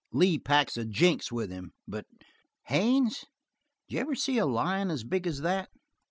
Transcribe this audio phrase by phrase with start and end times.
[0.11, 1.73] Lee packs a jinx with him.
[1.87, 2.07] But
[2.63, 3.19] Haines,
[3.87, 5.69] did you ever see a lion as big as that?"